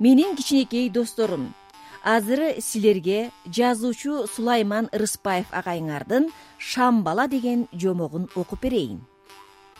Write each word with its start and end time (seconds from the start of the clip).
менин 0.00 0.34
кичинекей 0.34 0.88
досторум. 0.90 1.54
Азыр 2.02 2.60
силерге 2.60 3.30
жазуучу 3.46 4.26
сулайман 4.26 4.88
рыспаев 4.92 5.52
агайыңардын 5.52 6.30
шам 6.58 7.02
бала 7.04 7.28
деген 7.28 7.68
жомогун 7.72 8.26
окуп 8.34 8.62
берейин. 8.62 9.04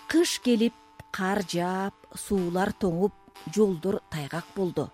Кыш 0.06 0.38
келип 0.44 0.74
кар 1.10 1.40
жаап 1.48 1.94
суулар 2.14 2.72
тоңуп 2.72 3.12
жолдор 3.54 4.02
тайгак 4.10 4.44
болду. 4.54 4.90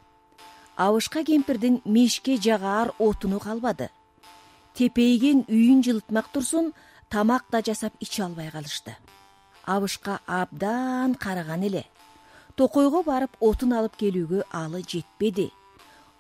Абышка 0.77 1.25
кемпирдин 1.25 1.83
мешке 1.85 2.37
жагаар 2.37 2.95
отуну 2.99 3.41
калбады. 3.41 3.91
Тепейген 4.75 5.45
үйүн 5.49 5.83
жылытмак 5.83 6.31
турсун 6.33 6.73
тамак 7.09 7.47
да 7.51 7.63
жасап 7.67 7.95
иче 7.99 8.23
албай 8.23 8.51
калышты. 8.51 8.95
Абышка 9.65 10.21
абдан 10.27 11.17
карыган 11.17 11.65
эле 11.65 11.87
токойго 12.57 13.03
барып 13.05 13.37
отун 13.41 13.75
алып 13.77 13.97
келүүгө 14.01 14.47
алы 14.51 14.83
жетпеди. 14.83 15.51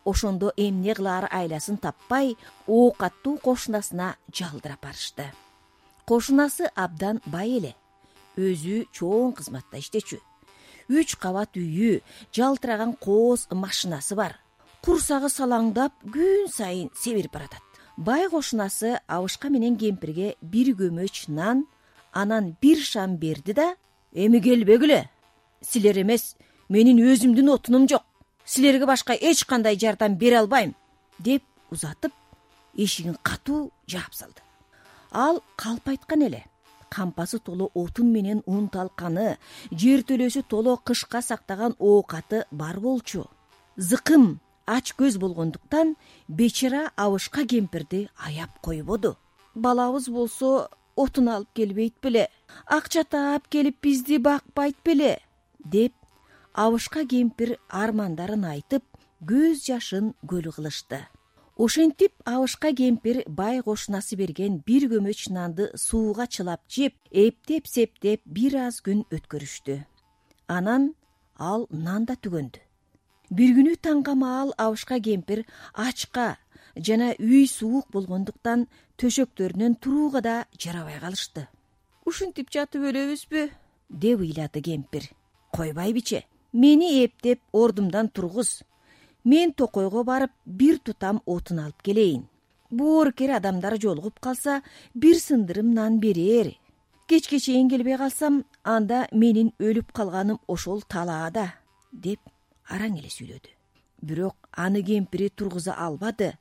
Ошондо 0.04 0.52
эмне 0.56 0.94
кылаар 0.94 1.26
айласын 1.32 1.80
таппай 1.82 2.36
оокаттуу 2.66 3.38
кошунасына 3.42 4.14
жалдырап 4.32 4.82
барышты. 4.84 5.32
Кошунасы 6.04 6.70
абдан 6.74 7.20
бай 7.26 7.56
эле. 7.58 7.74
Өзү 8.36 8.84
чоң 8.92 9.32
кызматта 9.34 9.80
иштечү. 9.80 10.20
Үч 10.88 11.16
кабат 11.18 11.56
үйү 11.56 12.02
жалтыраган 12.36 12.92
кооз 13.00 13.48
машинасы 13.50 14.14
бар. 14.14 14.36
Курсагы 14.84 15.32
салаңдап 15.32 15.96
күн 16.04 16.52
сайын 16.52 16.92
себирип 16.94 17.32
баратат. 17.32 17.64
Бай 17.96 18.28
кошунасы 18.28 19.00
абышка 19.08 19.48
менен 19.48 19.78
кемпирге 19.80 20.36
бир 20.42 20.76
көмөч 20.76 21.26
нан 21.32 21.64
анан 22.12 22.54
бир 22.60 22.78
шам 22.78 23.16
берди 23.16 23.52
да 23.52 23.74
эми 24.12 24.38
келбегиле 24.40 25.08
силер 25.60 26.00
эмес 26.02 26.36
менин 26.68 26.98
өзүмдүн 26.98 27.50
отунум 27.54 27.88
жок. 27.88 28.04
Силерге 28.44 28.86
башка 28.86 29.14
эч 29.14 29.44
кандай 29.44 29.78
жардам 29.78 30.16
бере 30.16 30.38
албайм 30.38 30.74
деп 31.18 31.42
узатып 31.70 32.12
эшигин 32.74 33.16
катуу 33.22 33.72
жаап 33.86 34.14
салды. 34.14 34.42
Ал 35.10 35.42
калп 35.56 35.88
айткан 35.88 36.22
эле 36.22 36.44
кампасы 36.90 37.38
толо 37.38 37.70
отун 37.74 38.12
менен 38.12 38.42
ун 38.46 38.68
талканы 38.68 39.36
жертөлөсү 39.70 40.42
толо 40.48 40.76
кышка 40.76 41.22
сактаган 41.22 41.74
оокаты 41.78 42.44
бар 42.50 42.80
болчу. 42.80 43.26
Зыкым 43.76 44.40
ач 44.66 44.94
көз 44.98 45.18
болгондуктан 45.18 45.96
бечара 46.28 46.90
абышка 46.96 47.46
кемпирди 47.46 48.08
аяп 48.16 48.50
койбоду. 48.60 49.16
Балабыз 49.54 50.08
болсо 50.08 50.68
отун 50.96 51.28
алып 51.28 51.48
келбейт 51.54 51.94
беле 52.02 52.28
акча 52.66 53.04
таап 53.04 53.48
келип 53.48 53.80
бизди 53.82 54.18
бакпайт 54.18 54.76
беле 54.84 55.18
деп 55.70 55.92
абышка 56.54 57.04
кемпир 57.04 57.56
армандарын 57.68 58.44
айтып 58.54 58.84
көз 59.24 59.64
жашын 59.66 60.14
көл 60.28 60.50
кылышты. 60.52 61.00
Ошентип 61.56 62.12
абышка 62.24 62.72
кемпир 62.72 63.22
бай 63.26 63.62
кошунасы 63.62 64.16
берген 64.16 64.62
бир 64.66 64.88
көмөч 64.92 65.30
нанды 65.32 65.70
сууга 65.74 66.26
чылап 66.26 66.60
жеп 66.68 66.94
эптеп 67.10 67.66
септеп 67.66 68.20
бир 68.24 68.56
аз 68.66 68.80
күн 68.84 69.04
өткөрүштү. 69.10 69.78
Анан 70.48 70.94
ал 71.38 71.66
нан 71.70 72.04
да 72.04 72.14
түгөндү. 72.14 72.60
Бир 73.30 73.54
күнү 73.56 73.76
таңга 73.80 74.14
маал 74.14 74.52
абышка 74.56 75.00
кемпир 75.00 75.44
ачка 75.72 76.36
жана 76.76 77.14
үй 77.18 77.46
суук 77.48 77.88
болгондуктан 77.92 78.68
төшөктөрүнөн 79.00 79.80
турууга 79.80 80.20
да 80.20 80.36
жарабай 80.58 81.00
калышты. 81.00 81.48
Ушинтип 82.04 82.52
жатып 82.52 82.84
өлөбүзбү? 82.92 83.48
Деп 83.88 84.20
ыйлады 84.20 84.60
кемпир 84.62 85.08
койбойбичи 85.56 86.24
мени 86.52 87.04
эптеп 87.04 87.40
ордумдан 87.52 88.08
тургуз. 88.08 88.62
Мен 89.24 89.52
токойго 89.52 90.04
барып 90.04 90.30
бир 90.44 90.78
тутам 90.78 91.20
отун 91.26 91.58
алып 91.58 91.82
келейин. 91.82 92.28
Боорукер 92.70 93.30
адамдар 93.36 93.78
жолугуп 93.80 94.20
калса 94.20 94.62
бир 94.94 95.16
сындырым 95.16 95.74
нан 95.74 95.98
берээр 96.00 96.54
кечке 97.08 97.38
чейин 97.40 97.68
келбей 97.68 97.96
калсам 97.96 98.44
анда 98.62 99.06
менин 99.12 99.52
өлүп 99.58 99.92
калганым 99.92 100.38
ошол 100.46 100.82
талаада 100.82 101.52
деп 101.92 102.20
араң 102.68 102.98
эле 102.98 103.10
сүйлөдү. 103.10 103.50
Бирок 104.02 104.48
аны 104.52 104.82
кемпири 104.82 105.30
тургуза 105.30 105.74
албады 105.74 106.34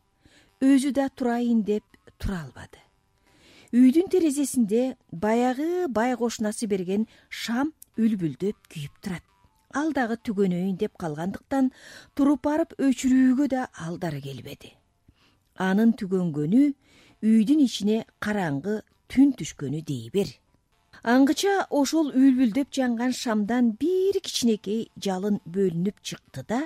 өзү 0.62 0.92
да 0.92 1.10
турайын 1.10 1.64
деп 1.64 1.84
тура 2.18 2.44
албады. 2.46 2.80
Үйдүн 3.74 4.10
терезесинде 4.10 4.96
баягы 5.12 5.88
бай 5.90 6.16
кошунасы 6.16 6.68
берген 6.68 7.08
шам 7.30 7.74
үлбүлдөп 7.98 8.72
күйүп 8.72 9.02
турат. 9.02 9.24
Ал 9.76 9.92
дагы 9.92 10.18
түгөнөйүн 10.28 10.78
деп 10.80 10.96
калгандыктан 11.02 11.72
туруп 12.16 12.46
барып 12.48 12.78
өчүрүүгө 12.80 13.50
да 13.52 13.68
алдары 13.88 14.22
келбеди. 14.24 14.72
Анын 15.60 15.94
түгөнгөнү 16.00 16.64
үйдүн 17.26 17.62
ичине 17.68 18.06
караңгы 18.24 18.82
түн 19.12 19.36
түшкөнү 19.40 19.84
дей 19.88 20.10
бер 20.14 20.32
аңгыча 21.06 21.68
ошол 21.70 22.08
үлбүлдөп 22.18 22.72
жанган 22.74 23.12
шамдан 23.14 23.74
бир 23.82 24.18
кичинекей 24.26 24.88
жалын 24.98 25.38
бөлүнүп 25.46 26.00
чыкты 26.02 26.42
да 26.50 26.62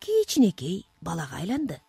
кичинекей 0.00 0.86
балага 1.02 1.40
айланды. 1.42 1.80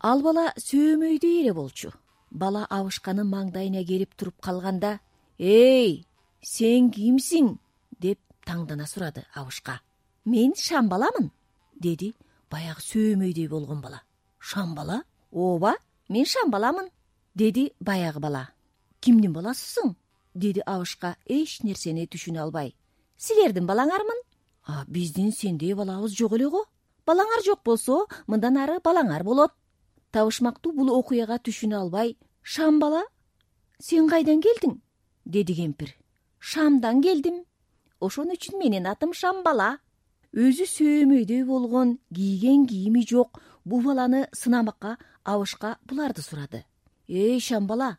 Ал 0.00 0.22
бала 0.22 0.52
сөөмөйдөй 0.58 1.42
эле 1.42 1.52
болчу. 1.54 1.92
Бала 2.30 2.66
абышканын 2.70 3.28
маңдайына 3.30 3.84
келип 3.86 4.14
туруп 4.16 4.40
калганда 4.42 4.98
эй 5.38 6.04
сен 6.42 6.90
кимсиң 6.90 7.56
деп 8.00 8.18
таңдана 8.46 8.86
сурады 8.86 9.24
абышка 9.34 9.80
мен 10.24 10.54
шам 10.56 10.88
баламын 10.88 11.30
деди 11.74 12.14
баягы 12.50 12.82
сөөмөйдөй 12.82 13.48
болгон 13.48 13.80
бала. 13.80 14.02
Шам 14.38 14.74
бала? 14.74 15.02
Ооба 15.32 15.76
мен 16.08 16.24
шам 16.24 16.50
баламын 16.50 16.90
деди 17.34 17.72
баягы 17.80 18.20
бала. 18.20 18.48
Кимдин 19.00 19.32
баласысың 19.32 19.94
деди 20.34 20.62
абышка 20.66 21.16
эч 21.26 21.60
нерсени 21.62 22.06
түшүнө 22.06 22.42
албай. 22.42 22.74
Силердин 23.16 23.66
балаңармын? 23.66 24.20
Биздин 24.86 25.32
сендей 25.32 25.74
балабыз 25.74 26.12
жок 26.12 26.32
эле 26.32 26.48
го. 26.48 26.64
Балаңар 27.06 27.44
жок 27.44 27.62
болсо 27.64 28.06
мындан 28.26 28.56
ары 28.56 28.80
балаңар 28.84 29.24
болот 29.24 29.52
табышмактуу 30.12 30.72
бул 30.72 30.90
окуяга 30.92 31.38
түшүнө 31.38 31.76
албай 31.80 32.16
шам 32.42 32.78
бала 32.80 33.02
сен 33.80 34.08
кайдан 34.08 34.42
келдиң 34.44 34.80
деди 35.24 35.54
кемпир. 35.54 35.94
Шамдан 36.38 37.02
келдим 37.02 37.44
ошон 38.00 38.32
үчүн 38.34 38.58
менин 38.58 38.86
атым 38.86 39.12
шам 39.12 39.42
бала 39.42 39.78
өзү 40.32 40.66
сөөмөйдөй 40.70 41.44
болгон 41.44 41.98
кийген 42.14 42.66
кийими 42.66 43.04
жок. 43.06 43.40
Бул 43.64 43.82
баланы 43.82 44.28
сынамакка 44.32 44.96
абышка 45.24 45.76
буларды 45.84 46.22
сурады. 46.22 46.64
Эй 47.08 47.40
шам 47.40 47.66
бала 47.66 47.98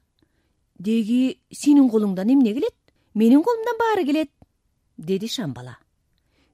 деги 0.80 1.42
сенин 1.52 1.90
колуңдан 1.90 2.32
эмне 2.32 2.54
келет? 2.54 2.76
Менин 3.14 3.44
колумдан 3.44 3.78
баары 3.78 4.06
келет 4.06 4.32
деди 4.98 5.28
шам 5.28 5.54
бала 5.54 5.78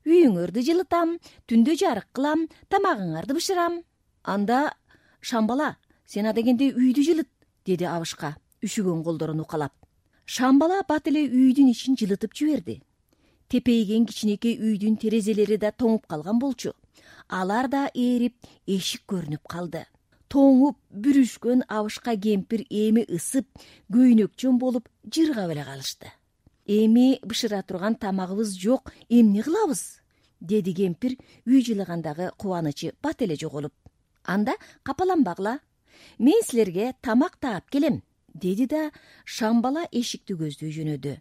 үйүңөрдү 0.06 0.62
жылытам 0.62 1.16
түндө 1.50 1.76
жарык 1.82 2.10
кылам 2.14 2.48
тамагыңарды 2.70 3.34
бышырам. 3.34 3.82
Анда 4.24 4.76
шам 5.22 5.48
бала 5.48 5.78
сен 6.06 6.28
адегенде 6.30 6.72
үйдү 6.74 7.06
жылыт 7.06 7.30
деди 7.66 7.86
абышка 7.86 8.36
үшүгөн 8.62 9.04
колдорун 9.04 9.42
укалап. 9.42 9.74
Шам 10.26 10.60
бала 10.60 10.84
бат 10.88 11.08
эле 11.08 11.26
үйдүн 11.30 11.72
ичин 11.72 11.98
жылытып 11.98 12.34
жиберди 12.34 12.82
тепейген 13.50 14.06
кичинекей 14.06 14.58
үйдүн 14.60 14.98
терезелери 15.02 15.58
да 15.58 15.72
тоңуп 15.72 16.08
калган 16.08 16.40
болчу. 16.40 16.74
Алар 17.28 17.70
да 17.70 17.88
ээрип 17.94 18.36
эшик 18.68 19.06
көрүнүп 19.10 19.46
калды. 19.50 19.86
Тоңуп 20.30 20.78
бүрүшкөн 20.92 21.66
абышка 21.68 22.16
кемпир 22.18 22.66
эми 22.70 23.06
ысып 23.10 23.48
көйнөкчөн 23.94 24.58
болуп 24.60 24.90
жыргап 25.06 25.52
эле 25.54 25.64
калышты. 25.64 26.12
Эми 26.66 27.20
бышыра 27.24 27.62
турган 27.64 27.96
тамагыбыз 27.96 28.56
жок 28.58 28.92
эмне 29.10 29.44
кылабыз? 29.44 30.02
деди 30.42 30.74
кемпир 30.74 31.16
үй 31.46 31.62
жылыгандагы 31.66 32.32
кубанычы 32.38 32.94
бат 33.02 33.22
эле 33.22 33.36
жоголуп. 33.36 33.74
Анда 34.24 34.56
капаланбагыла 34.84 35.60
мен 36.20 36.42
силерге 36.44 36.94
тамак 37.02 37.38
таап 37.38 37.70
келем 37.70 38.04
деди 38.34 38.66
да 38.68 38.92
шам 39.24 39.62
бала 39.62 39.88
эшикти 39.92 40.34
көздөй 40.34 40.72
жөнөдү 40.72 41.18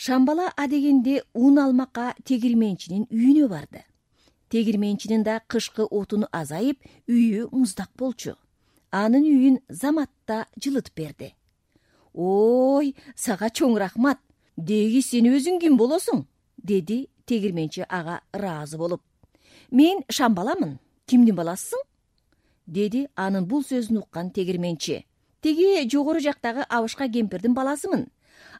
шам 0.00 0.24
бала 0.24 0.48
адегенде 0.56 1.22
ун 1.34 1.58
алмакка 1.60 2.14
тегирменчинин 2.24 3.02
үйүнө 3.12 3.48
барды. 3.52 3.82
Тегирменчинин 4.48 5.22
да 5.22 5.40
кышкы 5.46 5.84
отуну 5.84 6.26
азайып 6.32 6.78
үйү 7.06 7.50
муздак 7.52 7.90
болчу. 7.98 8.32
Анын 8.90 9.26
үйүн 9.28 9.58
замат 9.68 10.08
да 10.26 10.46
жылытып 10.56 10.96
берди. 10.96 11.34
Ой 12.14 12.94
сага 13.14 13.50
чоң 13.50 13.76
рахмат 13.76 14.22
деги 14.56 15.02
сен 15.04 15.28
өзүң 15.28 15.60
ким 15.60 15.76
болосуң 15.76 16.24
деди 16.56 17.10
тегирменчи 17.26 17.84
ага 17.86 18.22
ыраазы 18.32 18.78
болуп. 18.78 19.02
Мен 19.70 20.00
шам 20.08 20.34
баламын 20.34 20.78
кимдин 21.04 21.36
баласысың 21.36 21.84
деди 22.66 23.04
анын 23.16 23.44
бул 23.44 23.60
сөзүн 23.68 24.00
уккан 24.00 24.32
тегирменчи. 24.32 25.04
Тиги 25.42 25.86
жогору 25.92 26.20
жактагы 26.20 26.64
абышка 26.68 27.08
кемпирдин 27.08 27.52
баласымын 27.52 28.08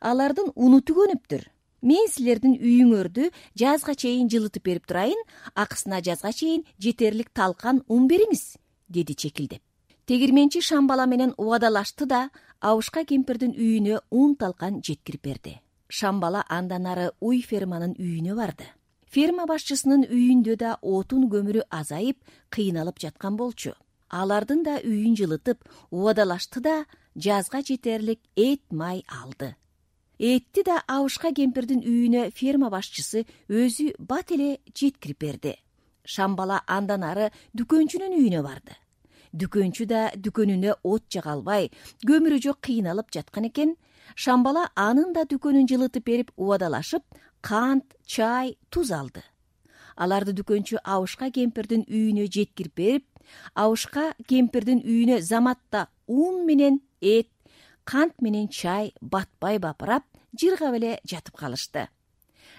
алардын 0.01 0.53
уну 0.55 0.81
түгөнүптүр 0.81 1.47
мен 1.83 2.09
силердин 2.13 2.59
үйүңөрдү 2.59 3.31
жазга 3.63 3.95
чейин 3.95 4.29
жылытып 4.33 4.65
берип 4.65 4.87
турайын 4.87 5.21
акысына 5.55 6.01
жазга 6.05 6.33
чейин 6.33 6.65
жетерлик 6.79 7.31
талкан 7.33 7.83
ун 7.89 8.09
бериңиз 8.09 8.57
деди 8.89 9.15
чекилдеп. 9.15 9.63
Тегирменчи 10.07 10.61
шамбала 10.61 11.07
менен 11.07 11.35
убадалашты 11.39 12.07
да 12.07 12.31
абышка 12.61 13.05
кемпирдин 13.05 13.55
үйүнө 13.55 14.01
ун 14.11 14.35
талкан 14.37 14.83
жеткирип 14.83 15.23
берди. 15.23 15.61
Шамбала 15.89 16.45
андан 16.49 16.87
ары 16.87 17.11
уй 17.21 17.43
ферманын 17.43 17.95
үйүнө 17.99 18.35
барды. 18.37 18.67
Ферма 19.11 19.47
башчысынын 19.47 20.05
үйүндө 20.07 20.57
да 20.57 20.77
отун 20.83 21.29
көмүрү 21.31 21.65
азайып 21.71 22.19
кыйналып 22.55 23.01
жаткан 23.03 23.37
болчу. 23.37 23.73
Алардын 24.11 24.63
да 24.63 24.77
үйүн 24.83 25.17
жылытып 25.19 25.65
убадалашты 25.91 26.61
да 26.63 26.85
жазга 27.17 27.63
жетерлик 27.63 28.21
эт 28.37 28.63
май 28.71 29.05
алды. 29.09 29.57
Этти 30.19 30.63
да 30.63 30.83
абышка 30.87 31.33
кемпирдин 31.33 31.81
үйүнө 31.81 32.31
ферма 32.37 32.69
башчысы 32.71 33.25
өзү 33.49 33.95
бат 33.99 34.33
эле 34.33 34.59
жеткирип 34.75 35.19
берди. 35.19 35.55
Шамбала 36.05 36.61
андан 36.67 37.05
ары 37.05 37.31
дүкөнчүнүн 37.57 38.17
үйүнө 38.19 38.43
барды. 38.45 38.77
Дүкөнчү 39.33 39.87
да 39.87 40.11
дүкөнүнө 40.17 40.75
от 40.83 41.07
жага 41.09 41.33
албай 41.33 41.71
көмүрү 42.07 42.41
жок 42.43 42.61
кыйналып 42.67 43.09
жаткан 43.15 43.49
экен. 43.49 43.77
Шамбала 44.15 44.69
анын 44.75 45.15
да 45.15 45.25
дүкөнүн 45.25 45.69
жылытып 45.71 46.05
берип 46.05 46.33
убадалашып 46.37 47.05
кант 47.41 47.97
чай 48.05 48.57
туз 48.69 48.91
алды. 48.93 49.23
Аларды 49.97 50.35
дүкөнчү 50.37 50.83
абышка 50.85 51.31
кемпирдин 51.31 51.87
үйүнө 51.89 52.29
жеткирип 52.29 52.77
берип 52.77 53.07
абышка 53.55 54.15
кемпирдин 54.29 54.85
үйүнө 54.85 55.21
заматта 55.23 55.89
ун 56.07 56.45
менен 56.47 56.81
эт 57.01 57.29
кант 57.85 58.21
менен 58.21 58.49
чай 58.49 58.95
батпай 59.01 59.59
бапырап 59.59 60.05
жыргап 60.39 60.75
эле 60.75 61.01
жатып 61.05 61.37
калышты. 61.37 61.89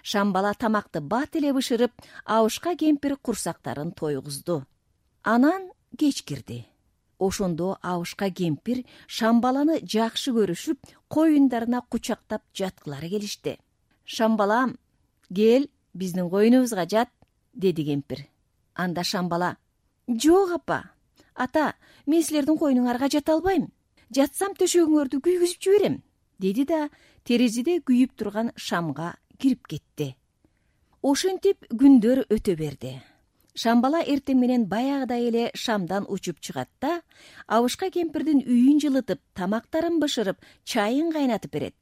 Шамбала 0.04 0.54
тамакты 0.54 1.02
бат 1.02 1.36
эле 1.36 1.54
бышырып 1.54 1.92
абышка 2.26 2.76
кемпир 2.76 3.18
курсактарын 3.18 3.92
тойгузду. 3.92 4.66
Анан 5.24 5.72
кеч 5.98 6.24
кирди. 6.24 6.68
Ошондо 7.20 7.78
абышка 7.82 8.30
кемпир 8.32 8.84
шамбаланы 9.08 9.80
жакшы 9.84 10.32
көрүшүп 10.32 10.80
коюндарына 11.08 11.82
кучактап 11.90 12.42
жаткылары 12.54 13.10
келишти. 13.10 13.60
Шамбалам 14.06 14.78
кел 15.34 15.70
биздин 15.94 16.30
коюнубузга 16.30 16.88
жат 16.90 17.10
деди 17.54 17.86
кемпир. 17.86 18.26
Анда 18.74 19.04
шамбала 19.04 19.58
жок 20.08 20.52
апа 20.52 20.92
ата 21.36 21.76
мен 22.06 22.24
силердин 22.24 22.58
коюнуңарга 22.58 23.10
жата 23.10 23.34
албайм 23.34 23.70
жатсам 24.16 24.56
төшөгүңөрдү 24.60 25.22
күйгүзүп 25.24 25.62
жиберем 25.64 26.02
деди 26.44 26.66
да 26.68 26.88
терезеде 27.28 27.78
күйүп 27.88 28.18
турган 28.20 28.52
шамга 28.58 29.14
кирип 29.40 29.68
кетти. 29.72 30.16
Ошентип 31.02 31.66
күндөр 31.72 32.26
өтө 32.34 32.58
берди. 32.60 32.96
Шамбала 33.56 34.02
эртең 34.08 34.40
менен 34.40 34.66
баягыдай 34.72 35.28
эле 35.30 35.46
шамдан 35.56 36.06
учуп 36.08 36.40
чыгат 36.40 36.70
да 36.82 37.02
абышка 37.48 37.90
кемпирдин 37.92 38.44
үйүн 38.44 38.80
жылытып 38.84 39.22
тамактарын 39.36 40.00
бышырып 40.04 40.44
чайын 40.64 41.12
кайнатып 41.12 41.52
берет. 41.52 41.76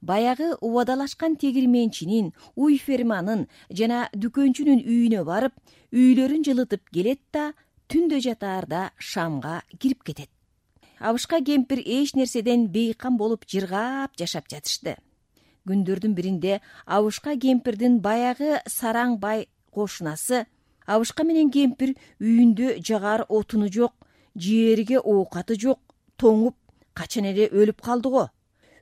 Баягы 0.00 0.54
убадалашкан 0.60 1.36
тегирменчинин 1.36 2.32
уй 2.56 2.78
ферманын 2.78 3.46
жана 3.70 4.08
дүкөнчүнүн 4.14 4.84
үйүнө 4.84 5.24
барып 5.24 5.58
үйлөрүн 5.92 6.46
жылытып 6.50 6.90
келет 6.94 7.22
да 7.32 7.52
түндө 7.88 8.20
жатаарда 8.26 8.90
шамга 8.98 9.60
кирип 9.78 10.02
кетет 10.02 10.30
абышка 11.04 11.42
кемпир 11.44 11.78
эч 11.84 12.14
нерседен 12.14 12.68
бейкам 12.72 13.18
болуп 13.18 13.44
жыргап 13.44 14.16
жашап 14.16 14.48
жатышты. 14.48 14.96
Күндөрдүн 15.68 16.14
биринде 16.16 16.60
абышка 16.86 17.36
кемпирдин 17.36 17.98
баягы 18.00 18.62
сараң 18.64 19.18
бай 19.20 19.48
кошунасы 19.70 20.46
абышка 20.86 21.26
менен 21.28 21.50
кемпир 21.52 21.92
үйүндө 22.20 22.78
жагар 22.80 23.26
отуну 23.28 23.68
жок 23.68 23.92
жээриге 24.34 25.02
оокаты 25.02 25.58
жок 25.60 25.80
тоңуп 26.16 26.56
качан 26.96 27.28
эле 27.28 27.50
өлүп 27.52 27.84
калды 27.84 28.08
го? 28.08 28.24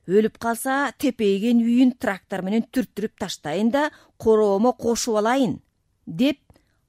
Өлүп 0.07 0.39
калса 0.39 0.93
тепейген 0.97 1.59
үйүн 1.59 1.91
трактор 1.99 2.43
менен 2.43 2.63
түрттүрүп 2.71 3.19
таштайын 3.19 3.71
да 3.71 3.89
короомо 4.15 4.71
кошуп 4.79 5.19
алайын 5.19 5.59
деп 6.07 6.39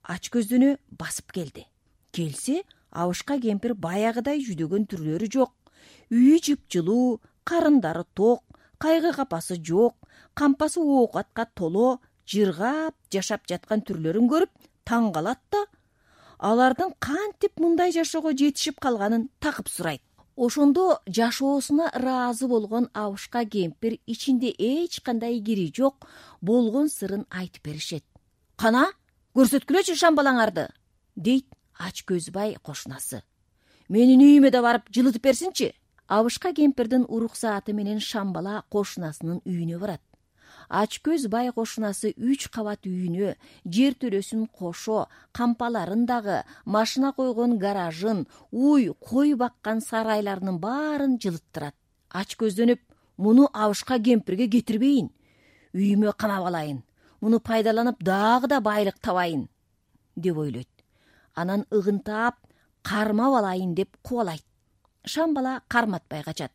ач 0.03 0.31
көздөнө 0.31 0.77
басып 0.95 1.35
келди. 1.35 1.67
Келсе 2.15 2.63
абышка 2.95 3.39
кемпир 3.43 3.75
баягыдай 3.75 4.41
жүдөгөн 4.47 4.87
түрлөрү 4.91 5.29
жок. 5.37 5.53
Үйү 6.15 6.39
жыпжылуу 6.47 7.21
карындары 7.45 8.05
ток 8.15 8.43
кайгы 8.79 9.13
капасы 9.13 9.59
жок 9.61 9.97
кампасы 10.35 10.81
оокатка 10.81 11.47
толо 11.55 12.01
жыргап 12.27 12.95
жашап 13.13 13.47
жаткан 13.51 13.85
түрлөрүн 13.87 14.31
көрүп 14.31 14.53
таң 14.89 15.13
калат 15.13 15.41
да 15.53 15.65
алардын 16.39 16.95
кантип 16.99 17.61
мындай 17.61 17.93
жашоого 17.93 18.33
жетишип 18.33 18.81
калганын 18.81 19.29
такып 19.41 19.69
сурайт. 19.69 20.03
Ошондо 20.37 20.99
жашоосуна 21.07 21.91
ыраазы 21.95 22.49
болгон 22.49 22.89
абышка 22.93 23.45
кемпир 23.45 23.99
ичинде 24.07 24.51
эч 24.59 25.01
кандай 25.01 25.41
кири 25.41 25.73
жок 25.77 26.07
болгон 26.41 26.89
сырын 26.89 27.25
айтып 27.31 27.65
беришет. 27.65 28.05
Кана 28.57 28.89
көрсөткүлөчү 29.35 29.95
шамбалаңарды 29.95 30.69
дейт 31.15 31.47
ач 31.79 32.05
көз 32.09 32.31
бай 32.33 32.57
кошунасы 32.63 33.23
менин 33.89 34.23
үйүмө 34.25 34.51
да 34.51 34.63
барып 34.63 34.89
жылытып 34.93 35.25
берсинчи. 35.25 35.73
Абышка 36.09 36.53
кемпирдин 36.53 37.07
уруксааты 37.09 37.73
менен 37.73 38.01
шамбала 38.01 38.63
кошунасынын 38.71 39.41
үйүнө 39.45 39.79
барат. 39.81 40.01
Ач 40.69 41.01
көз 41.05 41.29
бай 41.29 41.51
кошунасы 41.53 42.15
үч 42.17 42.49
кабат 42.53 42.87
үйүнө 42.87 43.35
жер 43.65 43.97
төлөсүн 44.01 44.47
кошо 44.49 45.07
кампаларын 45.33 46.07
дагы 46.07 46.43
машина 46.65 47.13
койгон 47.13 47.59
гаражын 47.59 48.27
уй 48.51 48.93
кой 49.01 49.35
баккан 49.35 49.81
сарайларынын 49.81 50.61
баарын 50.61 51.19
жылыттырат. 51.21 51.75
Ач 52.11 52.37
көздөнүп 52.37 52.81
муну 53.17 53.49
абышка 53.53 53.99
кемпирге 53.99 54.49
кетирбейин. 54.49 55.11
Үйүмө 55.75 56.15
камап 56.17 56.47
алайын. 56.47 56.85
Муну 57.21 57.41
пайдаланып 57.41 58.03
дагы 58.05 58.49
да 58.49 58.61
байлык 58.61 59.01
табайын 59.01 59.49
деп 60.17 60.37
ойлойт 60.39 60.74
анан 61.35 61.67
ыгынтаап 61.71 62.37
кармап 62.83 63.35
алайын 63.39 63.75
деп 63.75 63.97
кубалайт. 64.03 64.45
Шамбала 65.05 65.63
карматпай 65.69 66.23
качат. 66.23 66.53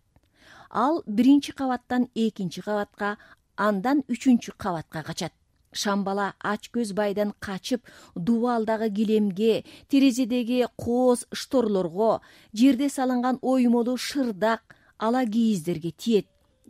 Ал 0.70 1.04
биринчи 1.06 1.52
кабаттан 1.52 2.10
экинчи 2.16 2.62
кабатка 2.62 3.18
андан 3.56 4.04
үчүнчү 4.08 4.54
кабатка 4.58 5.04
качат. 5.04 5.34
Шамбала 5.72 6.34
ач 6.40 6.70
көз 6.74 6.94
байдан 6.94 7.34
качып 7.40 7.82
дубалдагы 8.16 8.90
килемге 8.90 9.66
терезедеги 9.90 10.66
кооз 10.78 11.26
шторлорго 11.32 12.22
жерде 12.54 12.90
салынган 12.90 13.38
оймолуу 13.42 13.98
шырдак 13.98 14.76
ала 14.98 15.26
кийиздерге 15.26 15.92
тиет. 15.92 16.28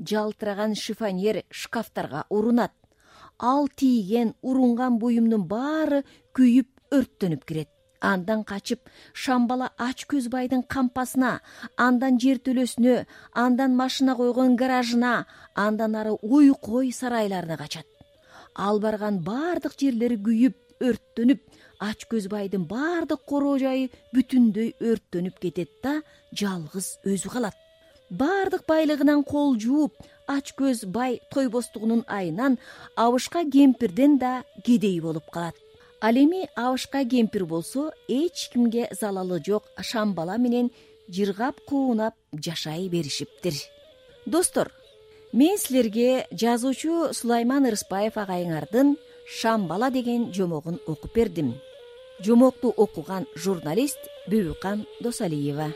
Жалтыраган 0.10 0.76
шифонер 0.76 1.44
шкафтарга 1.50 2.26
урунат. 2.30 2.72
Ал 3.38 3.68
тийген 3.68 4.36
урунган 4.42 5.00
буюмдун 5.00 5.48
баары 5.48 6.04
күйүп 6.36 6.68
өрттөнүп 6.92 7.44
кирет 7.46 7.70
андан 8.02 8.44
качып 8.44 8.80
шамбала 9.14 9.70
ач 9.78 10.06
көз 10.12 10.30
байдын 10.32 10.64
кампасына 10.64 11.40
андан 11.78 12.20
жер 12.20 12.40
төлөсүнө 12.46 13.06
андан 13.44 13.76
машина 13.76 14.16
койгон 14.16 14.56
гаражына 14.56 15.26
андан 15.56 15.96
ары 15.96 16.16
уй 16.22 16.54
кой 16.62 16.92
сарайларына 16.92 17.58
качат. 17.58 17.86
Ал 18.56 18.80
барган 18.80 19.20
бардык 19.24 19.76
жерлери 19.80 20.18
күйүп 20.18 20.56
өрттөнүп 20.80 21.42
ач 21.80 22.06
көз 22.12 22.30
байдын 22.32 22.66
бардык 22.68 23.26
короо 23.26 23.58
жайы 23.60 23.90
бүтүндөй 24.16 24.76
өрттөнүп 24.80 25.40
кетет 25.40 25.72
да 25.84 26.00
жалгыз 26.32 27.00
өзү 27.06 27.32
калат. 27.36 27.56
Бардык 28.10 28.66
байлыгынан 28.68 29.24
кол 29.24 29.58
жууп 29.60 29.94
ач 30.28 30.54
көз 30.58 30.86
бай 30.88 31.20
тойбостугунун 31.34 32.06
айынан 32.08 32.58
абышка 32.96 33.44
кемпирден 33.44 34.18
да 34.18 34.44
кедей 34.66 35.00
болуп 35.02 35.30
калат 35.32 35.56
ал 36.02 36.16
эми 36.16 36.50
абышка 36.56 37.04
кемпир 37.06 37.46
болсо 37.46 37.92
эч 38.08 38.50
кимге 38.52 38.90
залалы 39.00 39.42
жок 39.46 39.64
шамбала 39.82 40.38
менен 40.38 40.72
жыргап 41.10 41.60
куунап 41.68 42.16
жашай 42.34 42.88
беришиптир. 42.88 43.54
Достор 44.26 44.72
мен 45.34 45.58
силерге 45.58 46.28
жазуучу 46.32 47.14
сулайман 47.14 47.68
ырысбаев 47.70 48.16
агайыңардын 48.16 48.96
шамбала 49.40 49.90
деген 49.92 50.34
жомогун 50.34 50.80
окуп 50.88 51.14
бердим. 51.14 51.56
Жомокту 52.20 52.74
окуган 52.76 53.26
журналист 53.36 54.00
бүбүкан 54.28 54.86
досалиева 55.02 55.74